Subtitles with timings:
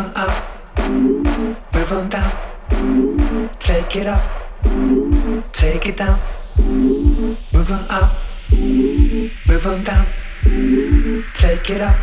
[0.00, 0.32] on up,
[1.74, 2.32] Move on down.
[3.58, 4.22] Take it up,
[5.52, 6.18] take it down.
[7.52, 8.16] Move on up,
[8.50, 10.06] Move on down.
[11.34, 11.96] Take it up,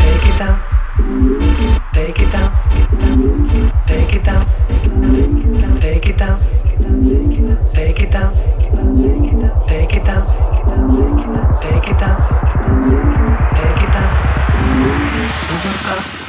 [0.00, 0.60] take it down.
[1.92, 2.50] Take it down,
[3.86, 4.50] take it down,
[5.80, 6.38] take it down, take it down,
[7.74, 8.32] take it down,
[9.68, 10.22] take it down,
[13.54, 14.12] take it down,
[15.48, 16.25] Move on up.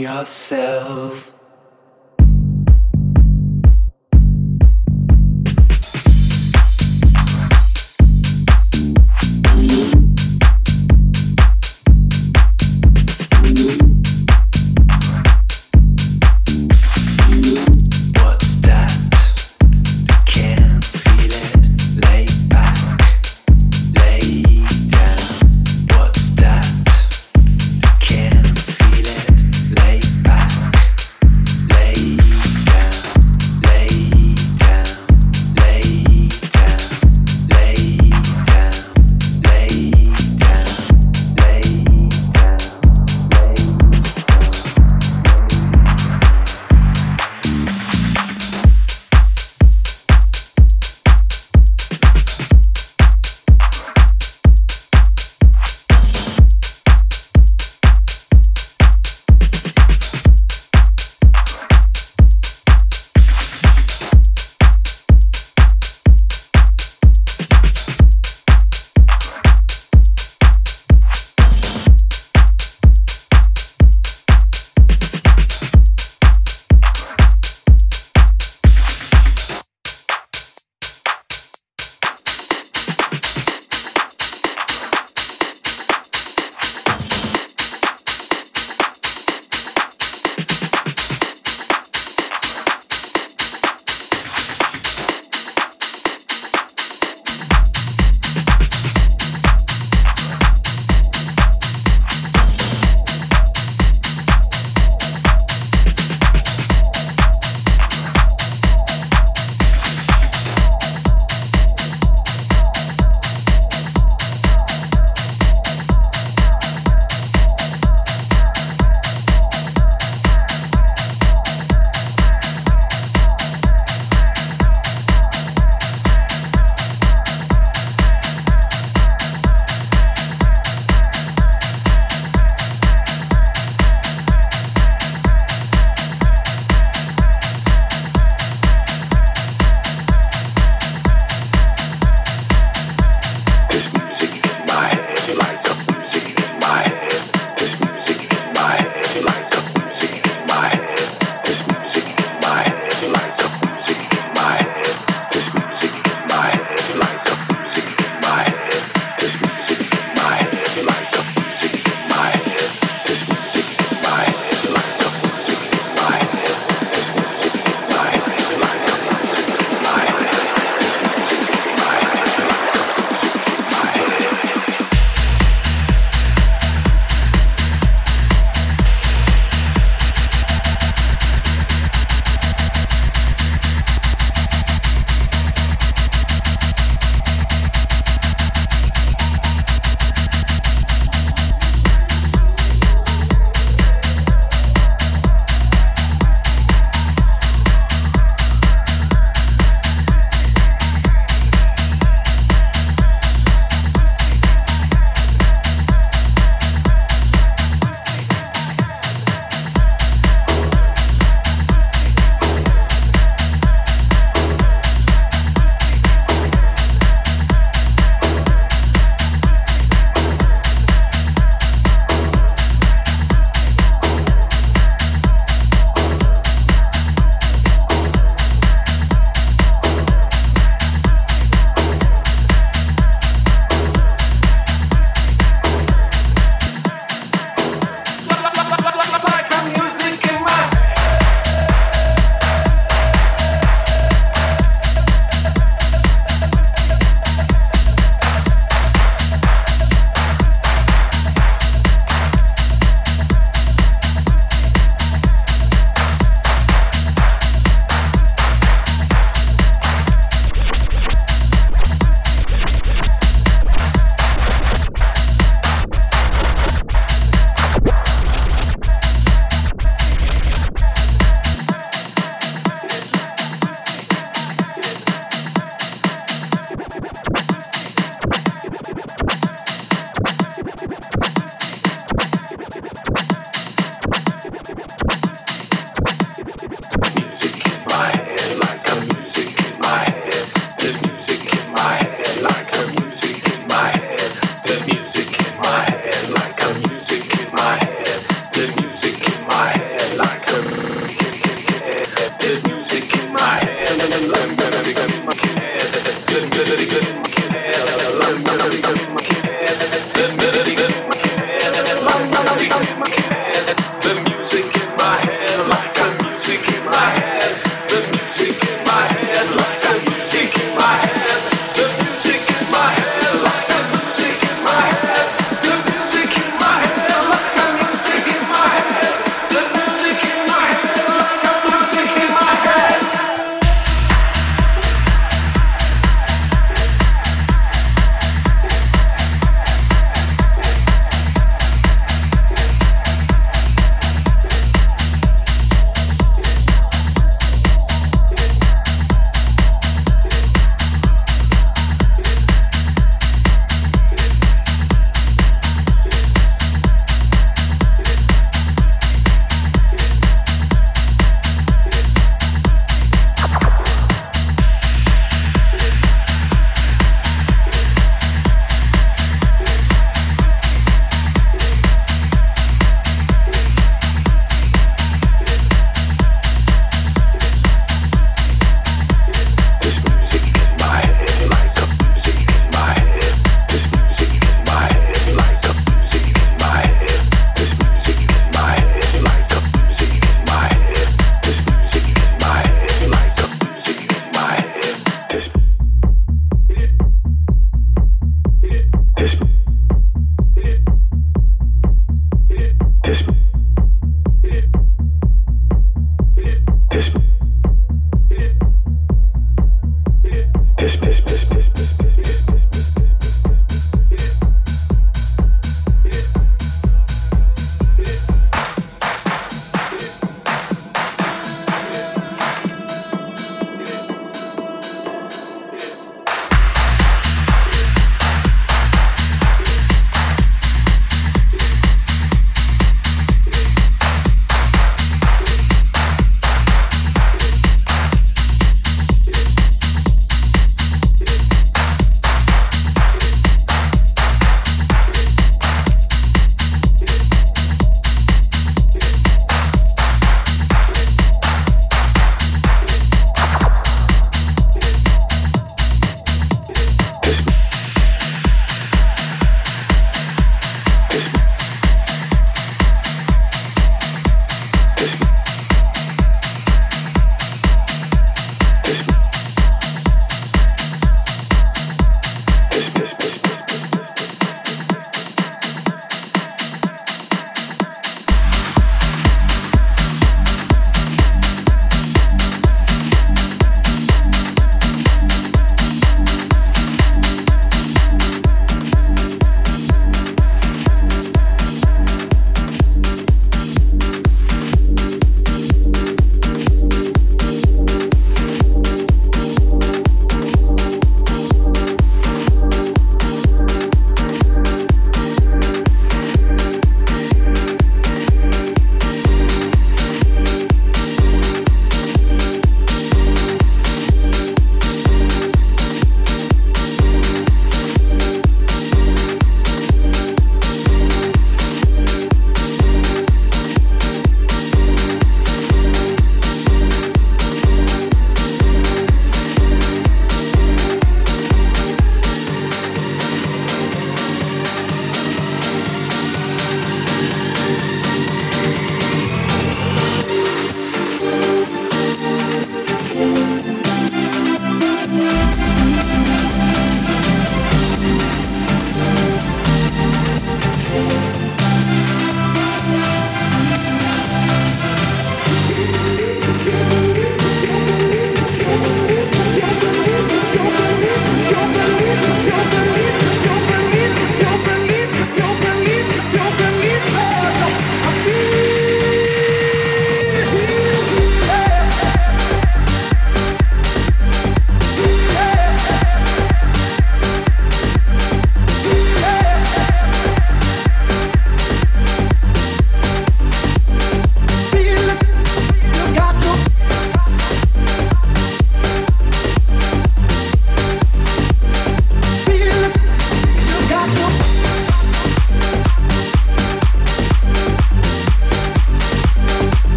[0.00, 1.39] Yourself.